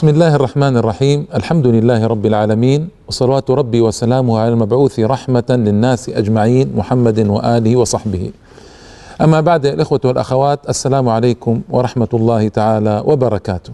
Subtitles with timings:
[0.00, 6.08] بسم الله الرحمن الرحيم الحمد لله رب العالمين وصلوات ربي وسلامه على المبعوث رحمة للناس
[6.08, 8.32] أجمعين محمد وآله وصحبه
[9.20, 13.72] أما بعد الإخوة والأخوات السلام عليكم ورحمة الله تعالى وبركاته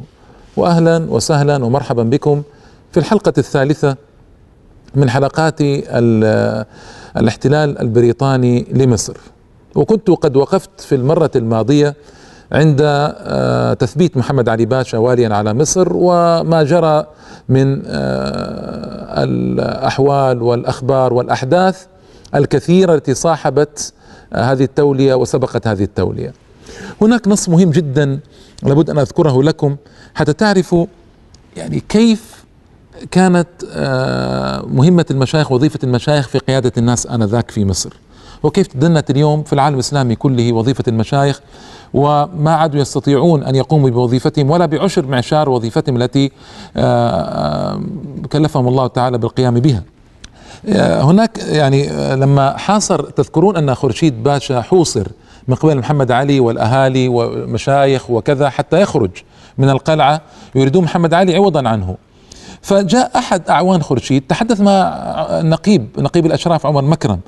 [0.56, 2.42] وأهلا وسهلا ومرحبا بكم
[2.92, 3.96] في الحلقة الثالثة
[4.94, 5.58] من حلقات
[7.16, 9.16] الاحتلال البريطاني لمصر
[9.74, 11.94] وكنت قد وقفت في المرة الماضية
[12.52, 17.06] عند آه، تثبيت محمد علي باشا واليا على مصر وما جرى
[17.48, 21.86] من آه، الأحوال والأخبار والأحداث
[22.34, 23.92] الكثيرة التي صاحبت
[24.32, 26.32] آه، هذه التولية وسبقت هذه التولية.
[27.02, 28.18] هناك نص مهم جدا
[28.62, 29.76] لابد أن أذكره لكم
[30.14, 30.86] حتى تعرفوا
[31.56, 32.44] يعني كيف
[33.10, 33.48] كانت
[34.66, 37.90] مهمة المشايخ وظيفة المشايخ في قيادة الناس آنذاك في مصر.
[38.42, 41.40] وكيف تدنت اليوم في العالم الإسلامي كله وظيفة المشايخ
[41.94, 46.30] وما عادوا يستطيعون أن يقوموا بوظيفتهم ولا بعشر معشار وظيفتهم التي
[46.76, 47.80] آه، آه،
[48.32, 49.82] كلفهم الله تعالى بالقيام بها.
[50.68, 55.06] آه، هناك يعني لما حاصر تذكرون أن خورشيد باشا حوصر
[55.48, 59.10] من قبل محمد علي والأهالي والمشايخ وكذا حتى يخرج
[59.58, 60.20] من القلعة
[60.54, 61.96] يريدون محمد علي عوضا عنه.
[62.62, 64.72] فجاء أحد أعوان خورشيد تحدث مع
[65.40, 67.20] النقيب نقيب الأشراف عمر مكرم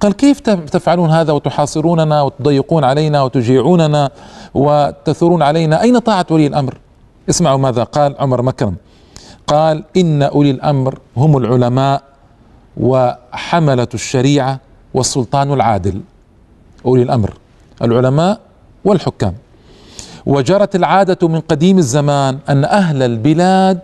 [0.00, 4.10] قال كيف تفعلون هذا وتحاصروننا وتضيقون علينا وتجيعوننا
[4.54, 6.78] وتثورون علينا؟ أين طاعة ولي الأمر؟
[7.30, 8.76] اسمعوا ماذا قال عمر مكرم.
[9.46, 12.02] قال إن أولي الأمر هم العلماء
[12.76, 14.60] وحملة الشريعة
[14.94, 16.00] والسلطان العادل.
[16.86, 17.34] أولي الأمر
[17.82, 18.40] العلماء
[18.84, 19.34] والحكام.
[20.26, 23.78] وجرت العادة من قديم الزمان أن أهل البلاد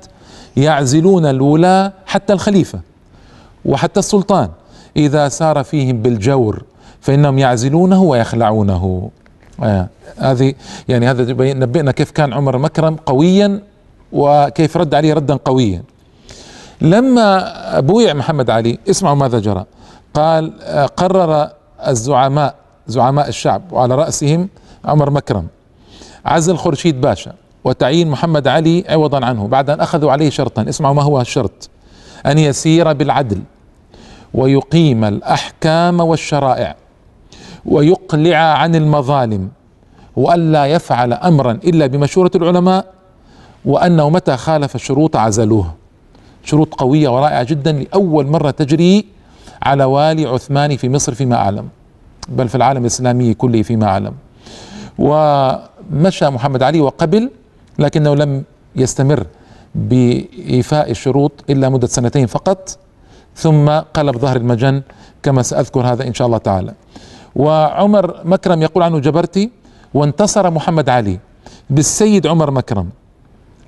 [0.56, 2.80] يعزلون الولاة حتى الخليفة
[3.64, 4.48] وحتى السلطان.
[4.96, 6.62] إذا سار فيهم بالجور
[7.00, 9.10] فإنهم يعزلونه ويخلعونه.
[9.62, 9.88] آه.
[10.18, 10.54] هذه
[10.88, 13.60] يعني هذا نبئنا كيف كان عمر مكرم قويا
[14.12, 15.82] وكيف رد عليه ردا قويا.
[16.80, 19.64] لما بويع محمد علي اسمعوا ماذا جرى.
[20.14, 21.50] قال آه، قرر
[21.86, 22.54] الزعماء
[22.86, 24.48] زعماء الشعب وعلى رأسهم
[24.84, 25.46] عمر مكرم
[26.24, 27.32] عزل خورشيد باشا
[27.64, 30.68] وتعيين محمد علي عوضا عنه بعد أن أخذوا عليه شرطا.
[30.68, 31.70] اسمعوا ما هو الشرط.
[32.26, 33.42] أن يسير بالعدل.
[34.34, 36.76] ويقيم الأحكام والشرائع
[37.66, 39.48] ويقلع عن المظالم
[40.16, 42.86] والا يفعل أمرا إلا بمشورة العلماء
[43.64, 45.74] وأنه متى خالف الشروط عزلوه.
[46.44, 49.04] شروط قوية ورائعة جدا لأول مرة تجري
[49.62, 51.68] على والي عثماني في مصر فيما أعلم
[52.28, 54.14] بل في العالم الإسلامي كله فيما أعلم.
[54.98, 57.30] ومشى محمد علي وقبل
[57.78, 58.42] لكنه لم
[58.76, 59.26] يستمر
[59.74, 62.78] بإيفاء الشروط إلا مدة سنتين فقط.
[63.36, 64.82] ثم قلب ظهر المجن
[65.22, 66.74] كما سأذكر هذا إن شاء الله تعالى.
[67.36, 69.50] وعمر مكرم يقول عنه جبرتي
[69.94, 71.18] وانتصر محمد علي
[71.70, 72.88] بالسيد عمر مكرم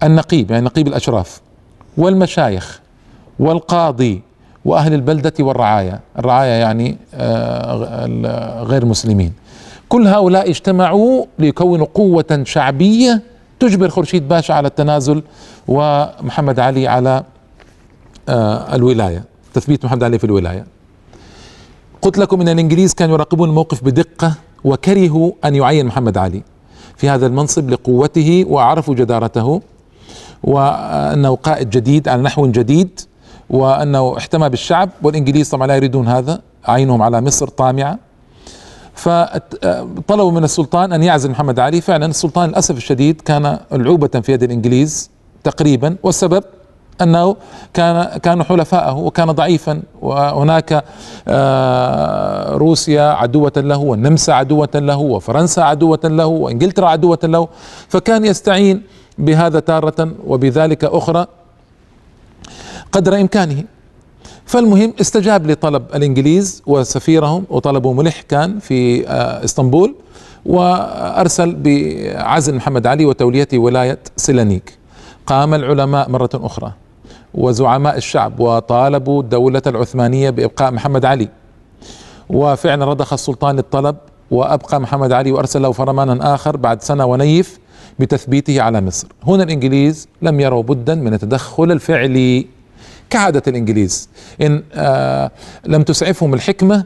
[0.02, 1.40] النقيب يعني نقيب الأشراف
[1.96, 2.80] والمشايخ
[3.38, 4.22] والقاضي
[4.64, 9.32] وأهل البلدة والرعاية الرعاية يعني آه، غير مسلمين.
[9.88, 13.22] كل هؤلاء اجتمعوا ليكونوا قوة شعبية
[13.60, 15.22] تجبر خورشيد باشا على التنازل
[15.68, 17.24] ومحمد علي على
[18.28, 19.24] آه، الولاية.
[19.54, 20.66] تثبيت محمد علي في الولاية.
[22.02, 26.42] قلت لكم إن الإنجليز كانوا يراقبون الموقف بدقة وكرهوا أن يعين محمد علي.
[26.96, 29.60] في هذا المنصب لقوته وعرفوا جدارته
[30.42, 33.00] وأنه قائد جديد على نحو جديد
[33.50, 36.40] وأنه احتمى بالشعب والإنجليز طبعا لا يريدون هذا.
[36.64, 37.98] عينهم على مصر طامعة.
[38.94, 41.80] فطلبوا من السلطان أن يعزل محمد علي.
[41.80, 45.10] فعلا السلطان للأسف الشديد كان العوبه في يد الإنجليز
[45.44, 45.96] تقريبا.
[46.02, 46.44] والسبب؟
[47.00, 47.36] أنه
[47.74, 50.84] كان كانوا حلفاءه وكان ضعيفا وهناك
[51.28, 57.48] آه، روسيا عدوة له والنمسا عدوة له وفرنسا عدوة له وإنجلترا عدوة له
[57.88, 58.82] فكان يستعين
[59.18, 61.26] بهذا تارة وبذلك أخرى
[62.92, 63.64] قدر إمكانه.
[64.46, 69.94] فالمهم استجاب لطلب الإنجليز وسفيرهم وطلبوا ملح كان في آه، إسطنبول
[70.46, 74.78] وأرسل بعزل محمد علي وتوليته ولاية سلانيك
[75.26, 76.72] قام العلماء مرة أخرى.
[77.34, 81.28] وزعماء الشعب وطالبوا الدولة العثمانية بإبقاء محمد علي.
[82.30, 83.96] وفعلا رضخ السلطان للطلب
[84.30, 87.58] وأبقى محمد علي وارسل له فرمانا آخر بعد سنة ونيف
[87.98, 89.08] بتثبيته على مصر.
[89.26, 92.46] هنا الإنجليز لم يروا بدا من التدخل الفعلي.
[93.10, 94.08] كعادة الإنجليز
[94.42, 95.30] إن آه
[95.66, 96.84] لم تسعفهم الحكمة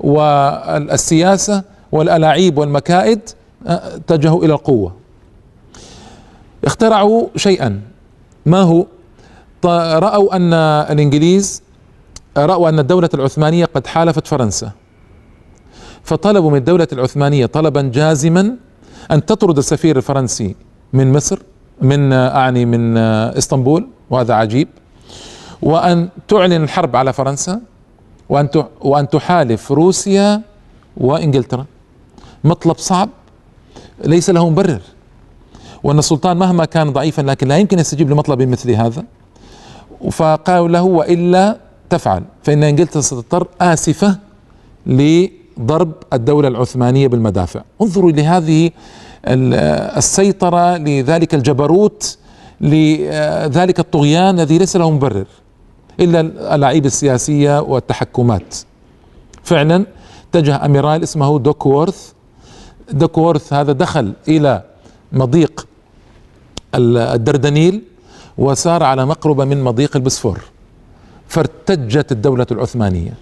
[0.00, 3.20] والسياسة والألاعيب والمكائد
[3.66, 4.96] آه اتجهوا إلى القوة.
[6.64, 7.80] اخترعوا شيئا.
[8.46, 8.86] ما هو؟
[9.66, 10.54] رأوا أن
[10.92, 11.62] الإنجليز
[12.36, 14.70] رأوا أن الدولة العثمانية قد حالفت فرنسا.
[16.02, 18.56] فطلبوا من الدولة العثمانية طلبا جازما
[19.10, 20.56] أن تطرد السفير الفرنسي
[20.92, 21.38] من مصر
[21.82, 24.68] من أعني من إسطنبول وهذا عجيب.
[25.62, 27.60] وأن تعلن الحرب على فرنسا
[28.28, 28.48] وأن
[28.80, 30.42] وأن تحالف روسيا
[30.96, 31.66] وإنجلترا.
[32.44, 33.08] مطلب صعب
[34.04, 34.80] ليس له مبرر.
[35.82, 39.04] وأن السلطان مهما كان ضعيفا لكن لا يمكن يستجيب لمطلب مثل هذا.
[40.10, 41.56] فقالوا له وإلا
[41.90, 42.22] تفعل.
[42.42, 44.18] فإن إنجلترا ستضطر آسفة
[44.86, 47.62] لضرب الدولة العثمانية بالمدافع.
[47.82, 48.70] انظروا لهذه
[49.96, 52.18] السيطرة لذلك الجبروت
[52.60, 55.26] لذلك الطغيان الذي ليس له مبرر
[56.00, 58.54] إلا الالاعيب السياسية والتحكمات.
[59.42, 59.86] فعلا
[60.30, 62.12] اتجه أميرال اسمه دوكورث
[62.92, 64.62] دوكورث هذا دخل إلى
[65.12, 65.66] مضيق
[66.74, 67.82] الدردنيل.
[68.40, 70.40] وسار على مقربة من مضيق البسفور
[71.28, 73.14] فارتجت الدولة العثمانية.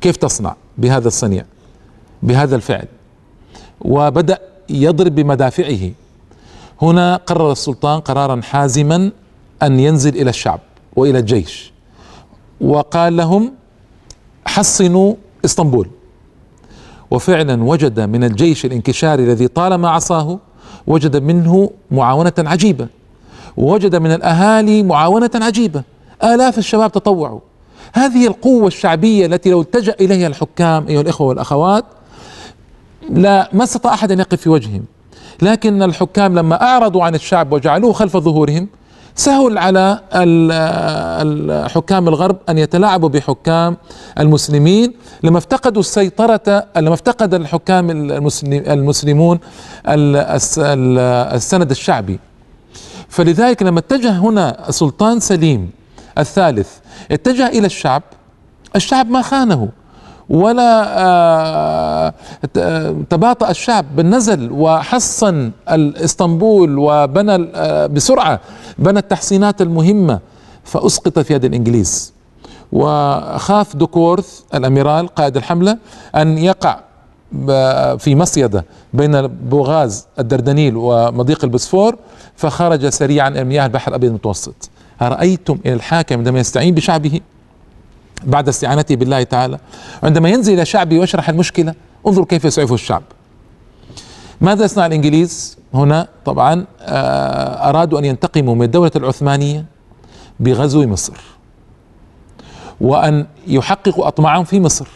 [0.00, 1.44] كيف تصنع بهذا الصنيع؟
[2.22, 2.86] بهذا الفعل.
[3.80, 4.38] وبدأ
[4.70, 5.90] يضرب بمدافعه.
[6.82, 9.10] هنا قرر السلطان قرارا حازما
[9.62, 10.60] أن ينزل إلى الشعب
[10.96, 11.72] وإلى الجيش.
[12.60, 13.52] وقال لهم
[14.46, 15.14] حصنوا
[15.44, 15.88] إسطنبول.
[17.10, 20.38] وفعلا وجد من الجيش الانكشاري الذي طالما عصاه
[20.86, 22.88] وجد منه معاونة عجيبة.
[23.56, 25.82] ووجد من الأهالي معاونة عجيبة.
[26.24, 27.40] آلاف الشباب تطوعوا.
[27.92, 31.84] هذه القوة الشعبية التي لو التجأ إليها الحكام أيها الإخوة والأخوات
[33.10, 34.84] لا ما استطاع أحد أن يقف في وجههم.
[35.42, 38.68] لكن الحكام لما أعرضوا عن الشعب وجعلوه خلف ظهورهم
[39.14, 40.00] سهل على
[41.22, 43.76] الحكام الغرب أن يتلاعبوا بحكام
[44.20, 44.92] المسلمين.
[45.22, 47.90] لما افتقدوا السيطرة لما افتقد الحكام
[48.50, 49.38] المسلمون
[51.36, 52.18] السند الشعبي
[53.12, 55.70] فلذلك لما اتجه هنا السلطان سليم
[56.18, 56.68] الثالث
[57.10, 58.02] اتجه إلى الشعب
[58.76, 59.68] الشعب ما خانه
[60.28, 62.14] ولا آه،
[63.10, 68.40] تباطأ الشعب بل نزل وحصن اسطنبول وبنى آه، بسرعة
[68.78, 70.18] بنى التحصينات المهمة
[70.64, 72.12] فأسقط في يد الإنجليز.
[72.72, 75.78] وخاف دوكورث الأميرال قائد الحملة
[76.16, 76.80] أن يقع
[77.98, 78.64] في مصيدة
[78.94, 81.96] بين بوغاز الدردنيل ومضيق البسفور
[82.36, 84.70] فخرج سريعا إلى مياه البحر الأبيض المتوسط.
[85.02, 87.20] أرأيتم إن الحاكم عندما يستعين بشعبه
[88.24, 89.58] بعد استعانته بالله تعالى؟
[90.02, 91.74] عندما ينزل إلى شعبه ويشرح المشكلة
[92.06, 93.02] انظروا كيف يسعفه الشعب.
[94.40, 99.64] ماذا يصنع الإنجليز؟ هنا طبعا آه، أرادوا أن ينتقموا من الدولة العثمانية
[100.40, 101.12] بغزو مصر
[102.80, 104.88] وأن يحققوا أطماعهم في مصر.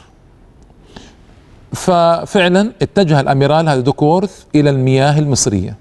[1.77, 5.77] ففعلا اتجه الأميرال هذا دوكورث إلى المياه المصرية.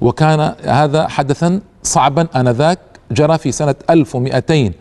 [0.00, 2.78] وكان هذا حدثا صعبا آنذاك
[3.12, 4.72] جرى في سنة 1200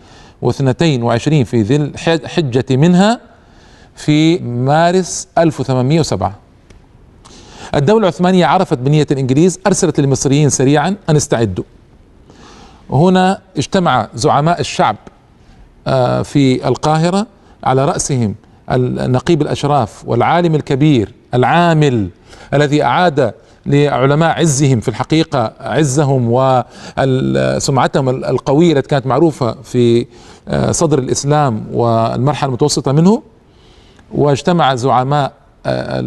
[0.42, 3.20] واثنتين وعشرين في ذي الحجة منها
[3.96, 6.36] في مارس 1807
[7.76, 11.64] الدولة العثمانية عرفت بنية الإنجليز أرسلت للمصريين سريعا أن استعدوا.
[12.90, 14.96] هنا اجتمع زعماء الشعب
[15.88, 17.28] آه، في القاهرة
[17.64, 18.36] على رأسهم
[18.72, 22.10] النقيب الأشراف والعالم الكبير العامل
[22.54, 23.34] الذي أعاد
[23.66, 30.06] لعلماء عزهم في الحقيقة عزهم وسمعتهم القوية التي كانت معروفة في
[30.48, 33.22] آه، صدر الإسلام والمرحلة المتوسطة منه.
[34.14, 35.32] واجتمع زعماء
[35.66, 36.02] آه،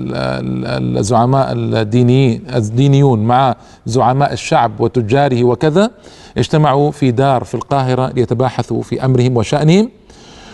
[0.99, 5.91] الزعماء الدينيين الدينيون مع زعماء الشعب وتجاره وكذا.
[6.39, 9.89] اجتمعوا في دار في القاهرة ليتباحثوا في أمرهم وشأنهم.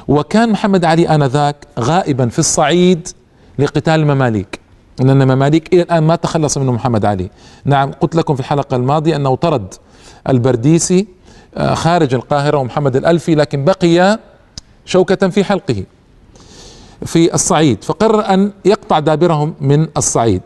[0.08, 3.08] وكان محمد علي آنذاك غائبا في الصعيد
[3.58, 4.60] لقتال المماليك.
[5.00, 7.30] ان المماليك إلى الآن ما تخلص منه محمد علي.
[7.64, 9.74] نعم قلت لكم في الحلقة الماضية أنه طرد
[10.28, 11.06] البرديسي
[11.56, 14.18] آه، خارج القاهرة ومحمد الألفي لكن بقي
[14.84, 15.84] شوكة في حلقه
[17.06, 20.42] في الصعيد فقرر أن يقطع دابرهم من الصعيد.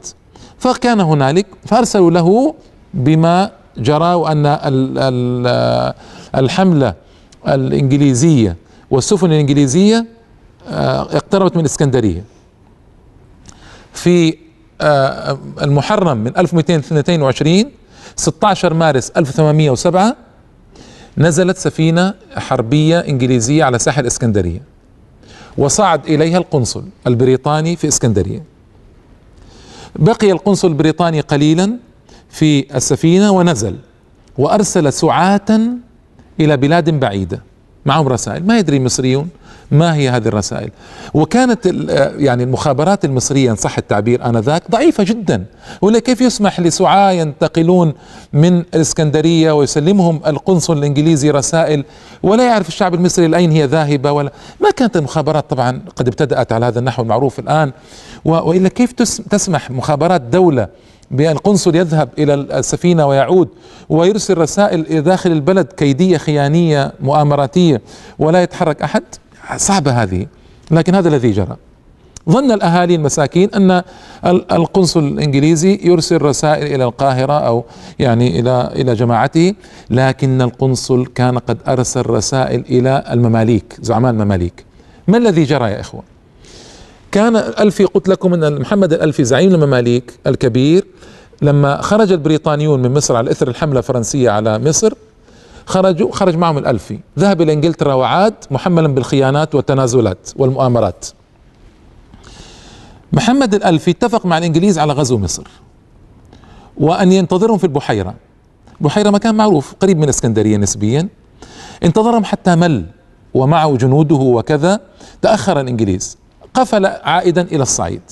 [0.58, 2.54] فكان هنالك فأرسلوا له
[2.94, 4.46] بما جرى وأن
[6.34, 6.94] الحملة
[7.48, 8.56] الإنجليزية
[8.92, 10.06] والسفن الإنجليزية
[10.68, 12.24] آه، اقتربت من الاسكندريه
[13.92, 14.36] في
[14.80, 17.70] آه، المحرم من 1222
[18.16, 20.16] 16 مارس 1807
[21.18, 24.62] نزلت سفينة حربية إنجليزية على ساحل إسكندرية.
[25.58, 28.42] وصعد إليها القنصل البريطاني في إسكندرية.
[29.96, 31.78] بقي القنصل البريطاني قليلا
[32.30, 33.76] في السفينة ونزل
[34.38, 35.60] وأرسل سعاة
[36.40, 37.42] إلى بلاد بعيدة.
[37.86, 38.46] معهم رسائل.
[38.46, 39.28] ما يدري المصريون
[39.70, 40.70] ما هي هذه الرسائل.
[41.14, 41.66] وكانت
[42.16, 45.44] يعني المخابرات المصرية إن صح التعبير آنذاك ضعيفة جدا.
[45.82, 47.94] ولا كيف يسمح لسعاة ينتقلون
[48.32, 51.84] من الإسكندرية ويسلمهم القنصل الإنجليزي رسائل
[52.22, 56.66] ولا يعرف الشعب المصري لأين هي ذاهبة ولا ما كانت المخابرات طبعا قد ابتدأت على
[56.66, 57.72] هذا النحو المعروف الآن.
[58.24, 58.92] وإلا كيف
[59.30, 60.68] تسمح مخابرات دولة
[61.12, 63.48] بالقنصل يذهب إلى السفينة ويعود
[63.88, 67.80] ويرسل رسائل داخل البلد كيدية خيانية مؤامراتية
[68.18, 69.02] ولا يتحرك أحد.
[69.56, 70.26] صعبة هذه
[70.70, 71.56] لكن هذا الذي جرى.
[72.30, 73.82] ظن الأهالي المساكين أن
[74.52, 77.64] القنصل الإنجليزي يرسل رسائل إلى القاهرة أو
[77.98, 79.54] يعني إلى إلى جماعته
[79.90, 84.64] لكن القنصل كان قد أرسل رسائل إلى المماليك زعماء المماليك.
[85.08, 86.11] ما الذي جرى يا إخوة؟
[87.12, 90.84] كان الألفي قلت لكم أن محمد الألفي زعيم المماليك الكبير.
[91.42, 94.92] لما خرج البريطانيون من مصر على إثر الحملة الفرنسية على مصر
[95.66, 96.98] خرجوا خرج معهم الألفي.
[97.18, 101.06] ذهب إلى إنجلترا وعاد محملا بالخيانات والتنازلات والمؤامرات.
[103.12, 105.46] محمد الألفي اتفق مع الإنجليز على غزو مصر
[106.76, 108.14] وأن ينتظرهم في البحيرة.
[108.80, 111.08] بحيرة مكان معروف قريب من اسكندرية نسبيا.
[111.82, 112.86] انتظرهم حتى مل
[113.34, 114.80] ومعه جنوده وكذا.
[115.22, 116.21] تأخر الإنجليز.
[116.54, 118.02] قفل عائدا إلى الصعيد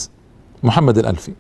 [0.63, 1.33] محمد الألفي.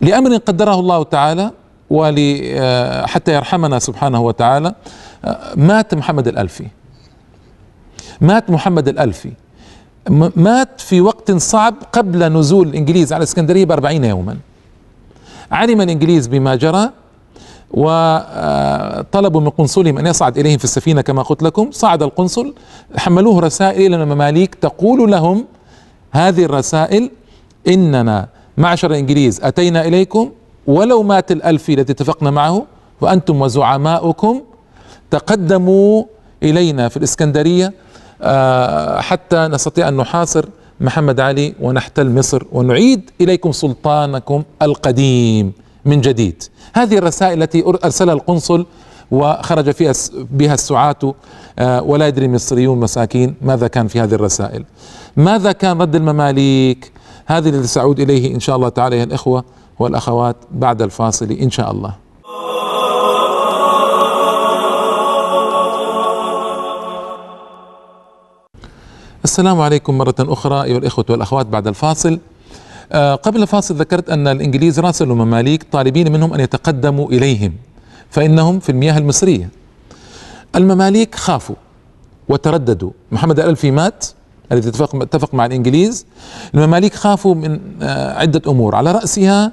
[0.00, 1.50] لأمر قدره الله تعالى
[1.90, 4.74] وحتى يرحمنا سبحانه وتعالى
[5.56, 6.66] مات محمد الألفي.
[8.20, 9.32] مات محمد الألفي.
[10.36, 14.36] مات في وقت صعب قبل نزول الإنجليز على الاسكندريه بأربعين يوما.
[15.50, 16.90] علم الإنجليز بما جرى
[17.72, 21.70] وطلبوا من قنصلهم أن يصعد إليهم في السفينة كما قلت لكم.
[21.70, 22.54] صعد القنصل
[22.96, 25.44] حملوه رسائل إلى المماليك تقول لهم
[26.10, 27.10] هذه الرسائل
[27.68, 30.30] إننا معشر الإنجليز أتينا إليكم
[30.66, 32.66] ولو مات الالفي الذي اتفقنا معه
[33.00, 34.40] وأنتم وزعماؤكم
[35.10, 36.04] تقدموا
[36.42, 37.72] إلينا في الإسكندرية
[38.22, 40.44] آه، حتى نستطيع أن نحاصر
[40.80, 45.52] محمد علي ونحتل مصر ونعيد إليكم سلطانكم القديم.
[45.84, 46.42] من جديد.
[46.74, 48.66] هذه الرسائل التي أرسلها القنصل
[49.10, 51.14] وخرج فيها بها السعاة
[51.58, 54.64] آه، ولا يدري المصريون مساكين ماذا كان في هذه الرسائل؟
[55.16, 56.92] ماذا كان رد المماليك؟
[57.26, 59.44] هذه الذي سأعود إليه إن شاء الله تعالى يا الإخوة
[59.78, 61.94] والأخوات بعد الفاصل إن شاء الله.
[69.24, 72.18] السلام عليكم مرة أخرى أيها الإخوة والأخوات بعد الفاصل.
[72.96, 77.52] قبل الفاصل ذكرت أن الإنجليز راسلوا مماليك طالبين منهم أن يتقدموا إليهم
[78.10, 79.48] فإنهم في المياه المصرية.
[80.56, 81.56] المماليك خافوا
[82.28, 82.90] وترددوا.
[83.12, 84.06] محمد الألفي مات
[84.52, 86.06] الذي اتفق, اتفق مع الإنجليز.
[86.54, 88.74] المماليك خافوا من آه، عدة أمور.
[88.74, 89.52] على رأسها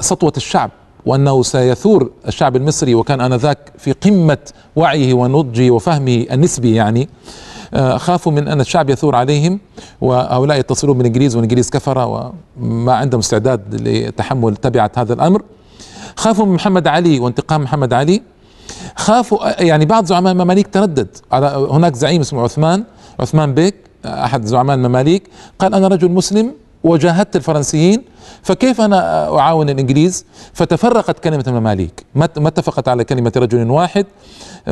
[0.00, 0.70] سطوة الشعب
[1.06, 4.38] وأنه سيثور الشعب المصري وكان آنذاك في قمة
[4.76, 7.02] وعيه ونضجه وفهمه النسبي يعني.
[7.02, 7.06] آه،
[7.96, 9.60] خافوا من أن الشعب يثور عليهم
[10.00, 15.42] وهؤلاء يتصلون بالانجليز والانجليز كفره وما عندهم استعداد لتحمل تبعه هذا الأمر.
[16.16, 18.22] خافوا من محمد علي وانتقام محمد علي.
[18.96, 21.08] خافوا يعني بعض زعماء المماليك تردد.
[21.32, 22.84] على هناك زعيم اسمه عثمان
[23.20, 23.74] عثمان بيك
[24.04, 26.52] أحد زعماء المماليك قال أنا رجل مسلم
[26.84, 28.02] وجاهدت الفرنسيين
[28.42, 32.04] فكيف أنا أعاون الإنجليز؟ فتفرقت كلمة المماليك.
[32.14, 34.06] ما اتفقت على كلمة رجل واحد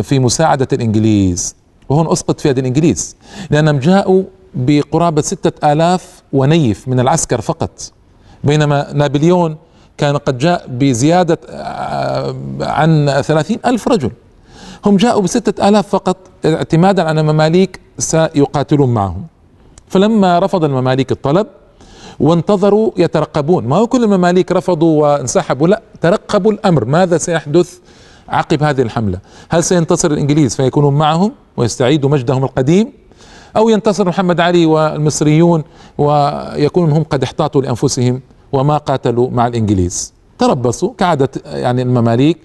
[0.03, 1.55] في مساعدة الإنجليز.
[1.89, 3.17] وهون أسقط في يد الإنجليز.
[3.51, 4.23] لأنهم جاءوا
[4.55, 7.93] بقرابة ستة آلاف ونيف من العسكر فقط.
[8.45, 9.57] بينما نابليون
[9.99, 14.11] كان قد جاء بزيادة آه، عن ثلاثين ألف رجل.
[14.87, 19.27] هم جاءوا بستة آلاف فقط اعتمادا على المماليك سيقاتلون معهم.
[19.89, 21.47] فلما رفض المماليك الطلب
[22.21, 23.67] وانتظروا يترقبون.
[23.67, 26.85] ما هو كل المماليك رفضوا وانسحبوا؟ لا ترقبوا الأمر.
[26.85, 27.79] ماذا سيحدث؟
[28.29, 29.19] عقب هذه الحملة.
[29.49, 32.93] هل سينتصر الإنجليز فيكونون معهم ويستعيدوا مجدهم القديم؟
[33.57, 35.65] أو ينتصر محمد علي والمصريون
[35.99, 38.21] ويكونون هم قد احتاطوا لأنفسهم
[38.53, 42.39] وما قاتلوا مع الإنجليز؟ تربصوا كعادة يعني المماليك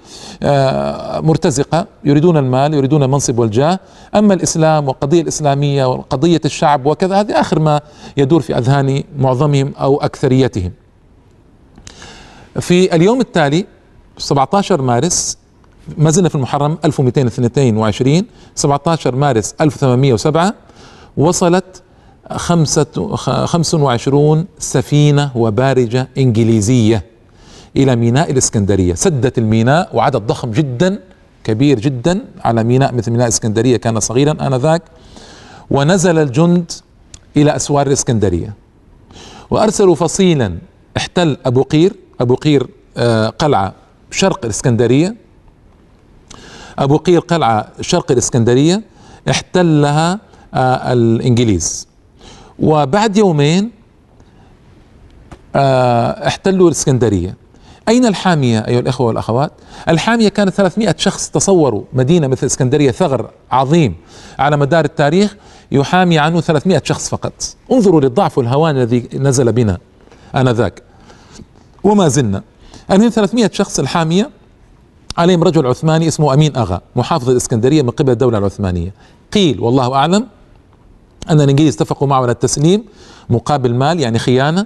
[0.44, 3.80] آه، مرتزقة يريدون المال يريدون المنصب والجاه.
[4.16, 7.82] أما الإسلام والقضية الإسلامية وقضية الشعب وكذا هذه آخر ما
[8.18, 10.72] يدور في أذهان معظمهم أو أكثريتهم.
[12.60, 13.66] في اليوم التالي
[14.18, 15.38] 17 مارس
[15.98, 18.24] ما زلنا في المحرم 1222
[18.56, 20.54] 17 مارس 1807
[21.18, 21.82] وصلت
[22.32, 27.04] خمسة 25 سفينة وبارجة إنجليزية
[27.78, 28.94] إلى ميناء الإسكندرية.
[28.94, 31.00] سدت الميناء وعدد ضخم جدا
[31.44, 34.82] كبير جدا على ميناء مثل ميناء الإسكندرية كان صغيرا آنذاك
[35.72, 36.72] ونزل الجند
[37.38, 38.54] إلى أسوار الإسكندرية.
[39.52, 40.58] وأرسلوا فصيلا
[40.98, 43.74] احتل أبو قير أبو قير آه، قلعة
[44.12, 45.16] شرق الإسكندرية
[46.80, 48.84] أبو قير قلعة شرق الإسكندرية
[49.30, 50.20] احتلها
[50.54, 51.88] آه، الإنجليز.
[52.60, 53.72] وبعد يومين
[55.56, 57.38] آه، احتلوا الإسكندرية.
[57.90, 59.52] أين الحامية أيها الأخوة والأخوات؟
[59.90, 63.96] الحامية كانت 300 شخص تصوروا مدينة مثل إسكندرية ثغر عظيم
[64.40, 65.36] على مدار التاريخ
[65.72, 67.34] يحامي عنه 300 شخص فقط.
[67.72, 69.78] انظروا للضعف والهوان الذي نزل بنا
[70.36, 70.84] آنذاك.
[71.84, 72.44] وما زلنا.
[72.92, 74.30] المهم 300 شخص الحامية
[75.18, 78.94] عليهم رجل عثماني اسمه أمين أغا محافظ الإسكندرية من قبل الدولة العثمانية.
[79.34, 80.28] قيل والله أعلم
[81.30, 82.84] أن الإنجليز اتفقوا معه على التسليم
[83.30, 84.66] مقابل مال يعني خيانة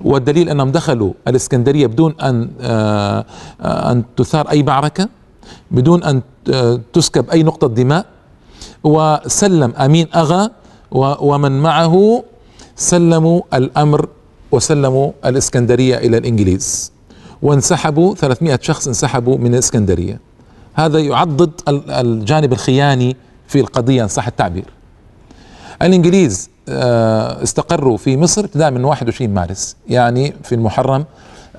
[0.00, 3.24] والدليل أنهم دخلوا الإسكندرية بدون أن آه،
[3.60, 5.08] أن تثار أي معركة
[5.70, 6.22] بدون أن
[6.52, 8.06] آه، تسكب أي نقطة دماء.
[8.84, 10.50] وسلم أمين أغا
[11.20, 12.24] ومن معه
[12.76, 14.08] سلموا الأمر
[14.52, 16.92] وسلموا الإسكندرية إلى الإنجليز.
[17.44, 20.20] وانسحبوا 300 شخص انسحبوا من الإسكندرية
[20.74, 23.16] هذا يعضد الجانب الخياني
[23.48, 24.64] في القضية إن صح التعبير.
[25.82, 31.04] الإنجليز آه، استقروا في مصر ابتداء من 21 مارس يعني في المحرم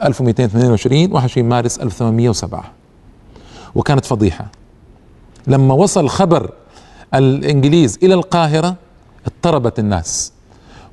[0.04, 2.72] 1222 21 مارس 1807
[3.76, 4.46] وكانت فضيحة.
[5.48, 6.52] لما وصل خبر
[7.14, 8.76] الإنجليز إلى القاهرة
[9.26, 10.32] اضطربت الناس.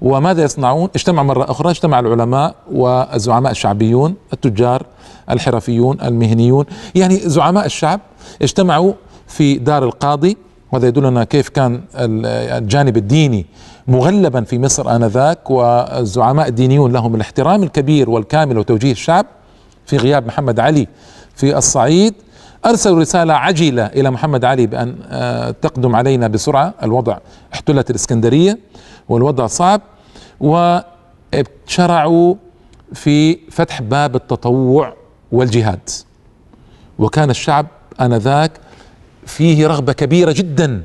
[0.02, 4.87] وماذا يصنعون؟ اجتمع مرة أخرى اجتمع العلماء والزعماء الشعبيون التجار
[5.30, 6.64] الحرفيون المهنيون.
[6.94, 8.00] يعني زعماء الشعب
[8.42, 8.92] اجتمعوا
[9.28, 10.37] في دار القاضي.
[10.73, 13.47] وهذا يدلنا كيف كان الجانب الديني
[13.88, 15.50] مغلبا في مصر آنذاك.
[15.50, 19.26] والزعماء الدينيون لهم الاحترام الكبير والكامل وتوجيه الشعب.
[19.87, 20.88] في غياب محمد علي
[21.35, 22.14] في الصعيد.
[22.66, 26.75] أرسلوا رسالة عجلة إلى محمد علي بأن آه، تقدم علينا بسرعة.
[26.82, 27.18] الوضع
[27.54, 28.59] احتلت الإسكندرية
[29.09, 29.80] والوضع صعب.
[30.41, 32.35] وشرعوا
[32.95, 34.95] في فتح باب التطوع
[35.33, 35.91] والجهاد.
[36.99, 37.67] وكان الشعب
[38.01, 38.53] آنذاك
[39.27, 40.83] فيه رغبة كبيرة جدا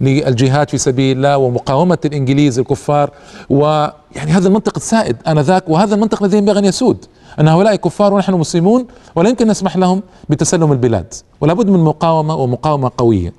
[0.00, 3.10] للجهاد في سبيل الله ومقاومة الإنجليز الكفار.
[3.50, 7.06] ويعني هذا المنطق السائد آنذاك وهذا المنطق الذي ينبغي أن يسود
[7.40, 11.14] أن هؤلاء كفار ونحن مسلمون ولا يمكن نسمح لهم بتسلم البلاد.
[11.40, 13.32] ولا بد من مقاومة ومقاومة قوية.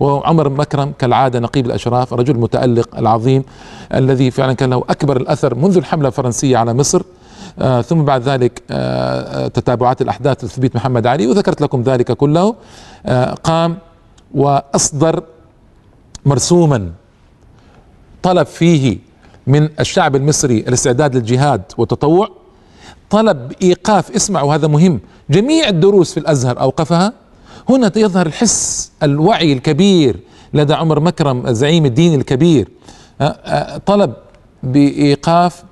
[0.00, 3.44] وعمر مكرم كالعادة نقيب الأشراف الرجل المتالق العظيم
[3.94, 7.02] الذي فعلا كان له أكبر الأثر منذ الحملة الفرنسية على مصر.
[7.58, 12.54] آه ثم بعد ذلك آه, تتابعات الأحداث لتثبيت محمد علي وذكرت لكم ذلك كله.
[13.06, 13.78] آه قام
[14.34, 15.22] وأصدر
[16.26, 16.90] مرسوما
[18.22, 18.98] طلب فيه
[19.46, 22.28] من الشعب المصري الاستعداد للجهاد والتطوع.
[23.10, 27.12] طلب إيقاف اسمعوا هذا مهم جميع الدروس في الأزهر أوقفها.
[27.68, 30.20] هنا يظهر الحس الوعي الكبير
[30.54, 32.68] لدى عمر مكرم الزعيم الديني الكبير.
[33.20, 34.12] أه، أه، طلب
[34.62, 35.62] بإيقاف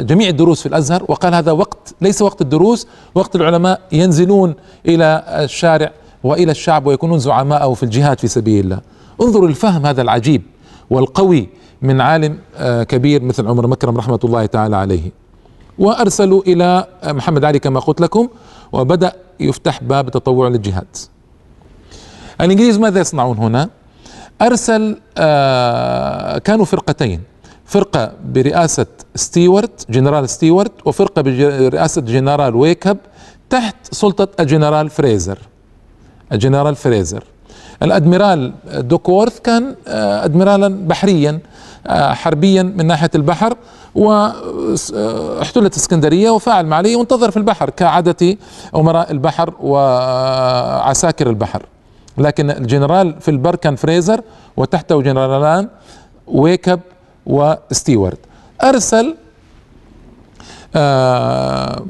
[0.00, 4.54] جميع الدروس في الأزهر وقال هذا وقت ليس وقت الدروس وقت العلماء ينزلون
[4.86, 5.92] إلى الشارع
[6.24, 8.80] وإلى الشعب ويكونون زعماء في الجهاد في سبيل الله.
[9.22, 10.42] انظروا الفهم هذا العجيب
[10.90, 11.48] والقوي
[11.82, 15.12] من عالم أه، كبير مثل عمر مكرم رحمة الله تعالى عليه.
[15.78, 18.28] وأرسلوا إلى محمد علي كما قلت لكم
[18.72, 20.86] وبدأ يفتح باب تطوع للجهاد.
[22.40, 23.68] الإنجليز ماذا يصنعون هنا؟
[24.42, 27.20] أرسل آه كانوا فرقتين
[27.64, 32.98] فرقة برئاسة ستيوارت جنرال ستيوارت وفرقة برئاسة جنرال ويكهب
[33.50, 35.38] تحت سلطة الجنرال فريزر.
[36.32, 37.24] الجنرال فريزر.
[37.82, 41.38] الأدميرال دوكورث كان آه، ادميرالا بحريا
[41.86, 43.56] آه، حربيا من ناحية البحر
[43.94, 48.36] واحتلت اسكندرية وفعل ما عليه وانتظر في البحر كعادة
[48.76, 51.62] أمراء البحر وعساكر البحر.
[52.18, 54.20] لكن الجنرال في البر كان فريزر
[54.56, 55.68] وتحته جنرالان
[56.26, 56.80] ويكب
[57.26, 58.18] وستيوارد.
[58.62, 59.16] أرسل
[60.76, 61.82] آه،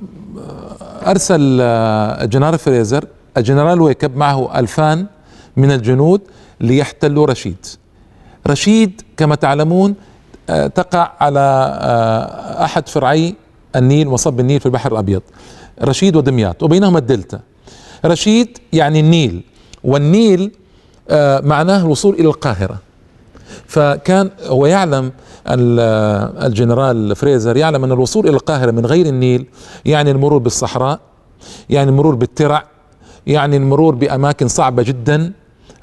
[1.07, 3.05] أرسل الجنرال فريزر
[3.37, 5.07] الجنرال ويكب معه ألفان
[5.57, 6.21] من الجنود
[6.61, 7.67] ليحتلوا رشيد.
[8.47, 9.95] رشيد كما تعلمون آه،
[10.49, 11.41] تقع على
[11.81, 13.35] آه، أحد فرعي
[13.77, 15.23] النيل مصب النيل في البحر الأبيض.
[15.83, 17.41] رشيد ودمياط وبينهما الدلتا.
[18.05, 19.43] رشيد يعني النيل
[19.85, 20.53] والنيل
[21.11, 22.79] آه، معناه الوصول إلى القاهرة.
[23.67, 25.13] فكان هو يعلم
[25.49, 29.47] الجنرال فريزر يعلم أن الوصول إلى القاهرة من غير النيل
[29.85, 31.01] يعني المرور بالصحراء
[31.71, 32.65] يعني المرور بالترع
[33.27, 35.33] يعني المرور بأماكن صعبة جدا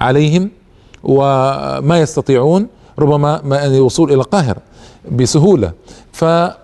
[0.02, 0.50] عليهم
[1.04, 2.67] وما يستطيعون
[2.99, 4.62] ربما الوصول إلى القاهرة
[5.12, 5.71] بسهولة.
[6.12, 6.23] ف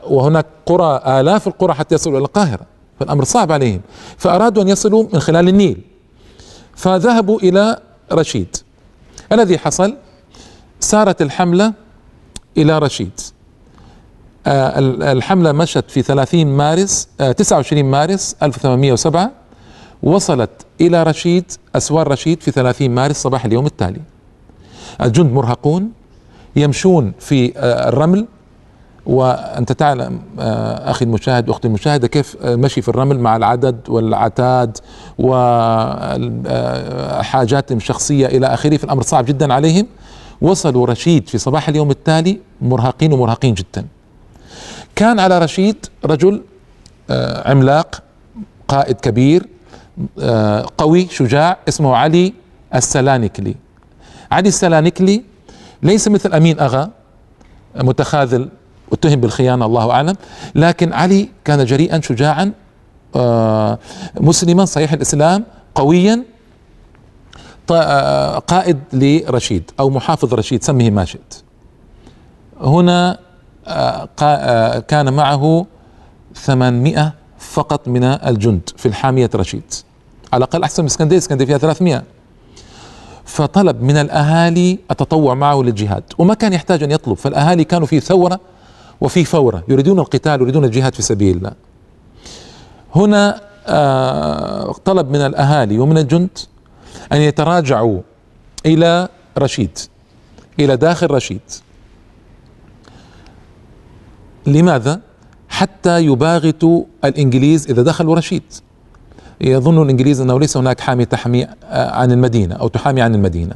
[0.09, 2.65] وهناك قرى آلاف القرى حتى يصلوا إلى القاهرة.
[2.99, 3.81] فالأمر صعب عليهم.
[4.17, 5.81] فأرادوا أن يصلوا من خلال النيل.
[6.75, 7.79] فذهبوا إلى
[8.11, 8.57] رشيد.
[9.31, 9.95] الذي حصل؟
[10.79, 11.73] سارت الحملة
[12.57, 13.19] إلى رشيد.
[14.47, 14.79] آه،
[15.11, 19.31] الحملة مشت في 30 مارس 29 آه، مارس 1807
[20.03, 20.49] وصلت
[20.81, 24.01] إلى رشيد أسوار رشيد في 30 مارس صباح اليوم التالي.
[25.01, 25.91] الجند مرهقون.
[26.57, 28.25] يمشون في آه، الرمل.
[29.05, 34.77] وأنت تعلم آه، أخي المشاهد واختي المشاهدة كيف المشي في الرمل مع العدد والعتاد
[36.47, 38.77] وحاجاتهم الشخصيه إلى آخره.
[38.77, 39.87] في الأمر صعب جدا عليهم.
[40.41, 43.85] وصلوا رشيد في صباح اليوم التالي مرهقين ومرهقين جدا.
[44.95, 46.41] كان على رشيد رجل
[47.09, 48.03] آه، عملاق
[48.67, 49.47] قائد كبير
[50.19, 52.33] آه، قوي شجاع اسمه علي
[52.75, 53.55] السلانكلي.
[54.31, 55.23] علي السلانكلي
[55.83, 56.89] ليس مثل أمين أغا
[57.75, 58.49] متخاذل
[58.93, 60.15] اتهم بالخيانة الله أعلم.
[60.55, 62.51] لكن علي كان جريئا شجاعا
[63.15, 63.79] آه،
[64.19, 66.23] مسلما صحيح الإسلام قويا
[68.47, 71.33] قائد لرشيد أو محافظ رشيد سمه ما شئت
[72.61, 73.17] هنا
[74.87, 75.65] كان معه
[76.35, 79.73] 800 فقط من الجند في الحامية رشيد.
[80.33, 81.17] على الأقل أحسن من اسكندرية.
[81.17, 82.03] اسكندرية فيها 300
[83.27, 86.03] فطلب من الأهالي التطوع معه للجهاد.
[86.17, 88.39] وما كان يحتاج أن يطلب فالأهالي كانوا في ثورة
[89.01, 91.51] وفي فورة يريدون القتال يريدون الجهاد في سبيل الله.
[92.95, 96.37] هنا آه طلب من الأهالي ومن الجند
[97.11, 98.01] أن يتراجعوا
[98.65, 99.77] إلى رشيد
[100.59, 101.41] إلى داخل رشيد.
[104.45, 105.01] لماذا؟
[105.49, 108.43] حتى يباغتوا الإنجليز إذا دخلوا رشيد.
[109.41, 113.56] يظن الإنجليز أنه ليس هناك حامي تحمي آه، عن المدينة أو تحامي عن المدينة.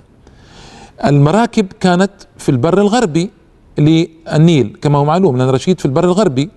[1.06, 3.30] المراكب كانت في البر الغربي
[3.78, 6.50] للنيل كما هو معلوم لأن رشيد في البر الغربي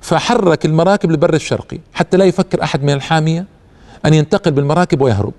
[0.00, 3.46] فحرك المراكب للبر الشرقي حتى لا يفكر أحد من الحامية
[4.06, 5.34] أن ينتقل بالمراكب ويهرب.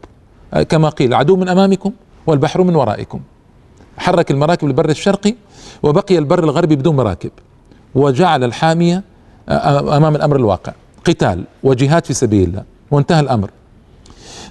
[0.54, 1.92] آه، كما قيل عدو من أمامكم
[2.28, 3.20] والبحر من ورائكم.
[3.98, 5.36] حرك المراكب للبر الشرقي
[5.84, 7.32] وبقي البر الغربي بدون مراكب
[7.96, 9.04] وجعل الحامية
[9.50, 10.74] أمام الأمر الواقع.
[11.06, 12.77] قتال وجهاد في سبيل الله.
[12.92, 13.50] وانتهى الأمر.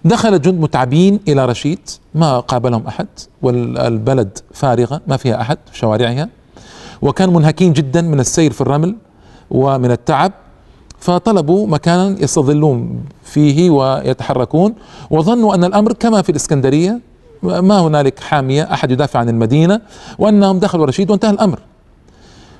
[0.04, 1.78] دخل جند متعبين إلى رشيد
[2.14, 3.06] ما قابلهم أحد
[3.42, 6.28] والبلد فارغة ما فيها أحد في شوارعها
[7.02, 8.96] وكانوا منهكين جدا من السير في الرمل
[9.50, 10.32] ومن التعب
[10.98, 14.74] فطلبوا مكانا يستظلون فيه ويتحركون
[15.10, 17.00] وظنوا أن الأمر كما في الإسكندرية
[17.42, 19.80] ما هنالك حامية أحد يدافع عن المدينة
[20.18, 21.58] وأنهم دخلوا رشيد وانتهى الأمر.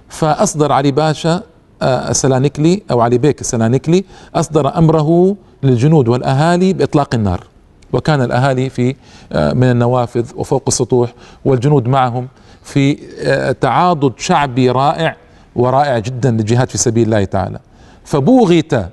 [0.09, 1.43] فأصدر علي باشا
[1.83, 7.45] السلانكلي أو علي بيك السلانكلي أصدر أمره للجنود والأهالي بإطلاق النار.
[7.93, 8.95] وكان الأهالي في
[9.33, 12.29] آه، من النوافذ وفوق السطوح والجنود معهم
[12.63, 15.17] في آه، تعاضد شعبي رائع
[15.57, 17.59] ورائع جدا للجهاد في سبيل الله تعالى.
[18.05, 18.89] فبوغت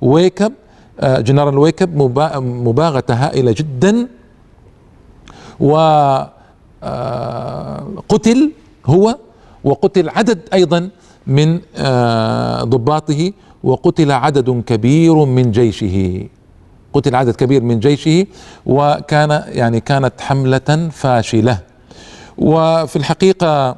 [0.00, 0.52] ويكب
[1.02, 1.96] جنرال ويكب
[2.36, 4.08] مباغتة هائلة جدا
[6.84, 8.52] وقتل
[8.86, 9.18] هو
[9.64, 10.88] وقتل عدد أيضا
[11.26, 13.32] من آه، ضباطه
[13.64, 16.26] وقتل عدد كبير من جيشه.
[16.92, 18.26] قتل عدد كبير من جيشه
[18.66, 21.58] وكان يعني كانت حملة فاشلة.
[22.38, 23.76] وفي الحقيقة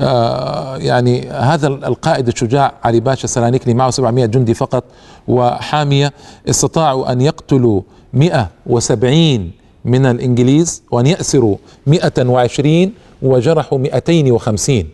[0.00, 4.84] آه يعني هذا القائد الشجاع علي باشا سلانيكلي معه 700 جندي فقط
[5.28, 6.12] وحامية
[6.48, 9.50] استطاعوا أن يقتلوا 170
[9.84, 12.92] من الإنجليز وأن يأسروا 120
[13.22, 14.84] وجرحوا 250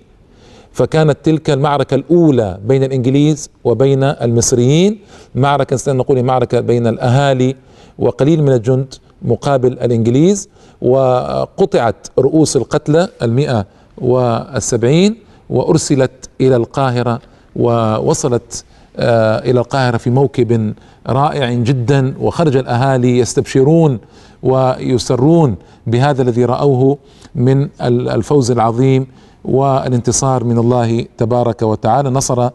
[0.73, 4.99] فكانت تلك المعركة الأولى بين الإنجليز وبين المصريين
[5.35, 7.57] معركة نقول معركة بين الأهالي
[7.99, 10.49] وقليل من الجند مقابل الإنجليز
[10.83, 13.67] وقطعت رؤوس القتلى المئة
[13.99, 15.17] والسبعين
[15.51, 17.21] وأرسلت إلى القاهرة
[17.57, 18.65] ووصلت
[18.97, 20.75] آه، إلى القاهرة في موكب
[21.07, 23.99] رائع جدا وخرج الأهالي يستبشرون
[24.43, 25.57] ويسرون
[25.87, 26.99] بهذا الذي رأوه
[27.35, 29.07] من الفوز العظيم
[29.45, 32.51] والانتصار من الله تبارك وتعالى نصر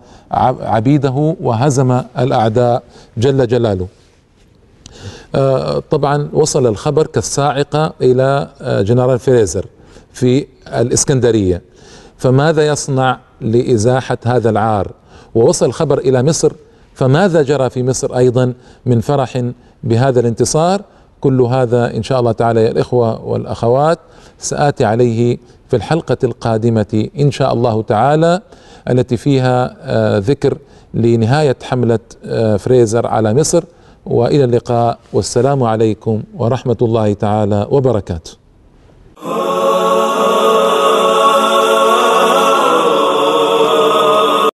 [0.61, 2.83] عبيده وهزم الأعداء
[3.17, 3.87] جل جلاله.
[5.35, 9.65] آه، طبعا وصل الخبر كالصاعقه إلى آه، جنرال فريزر
[10.13, 11.61] في الإسكندرية
[12.17, 14.91] فماذا يصنع لإزاحة هذا العار؟
[15.35, 16.51] ووصل الخبر إلى مصر
[16.93, 18.53] فماذا جرى في مصر أيضا
[18.85, 19.51] من فرح
[19.83, 20.81] بهذا الانتصار؟
[21.25, 23.99] كل هذا إن شاء الله تعالى يا الإخوة والأخوات
[24.37, 25.37] سآتي عليه
[25.69, 28.41] في الحلقة القادمة إن شاء الله تعالى
[28.89, 30.57] التي فيها آه، ذكر
[30.93, 33.63] لنهاية حملة آه، فريزر على مصر.
[34.05, 34.97] وإلى اللقاء.
[35.13, 38.31] والسلام عليكم ورحمة الله تعالى وبركاته.